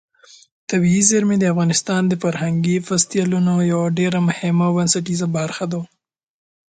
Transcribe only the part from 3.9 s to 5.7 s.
ډېره مهمه او بنسټیزه برخه